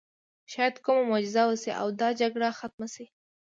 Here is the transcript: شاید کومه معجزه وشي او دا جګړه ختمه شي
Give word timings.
شاید 0.51 0.75
کومه 0.85 1.03
معجزه 1.09 1.41
وشي 1.45 1.71
او 1.81 1.87
دا 1.99 2.09
جګړه 2.19 2.47
ختمه 2.59 2.87
شي 2.93 3.05